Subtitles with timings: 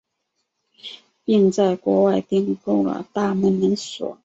[1.23, 4.17] 并在国外订购了大门门锁。